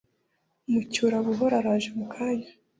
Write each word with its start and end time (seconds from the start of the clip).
mucyurabuhoro 0.71 1.53
araje 1.61 1.89
mukanya 1.99 2.49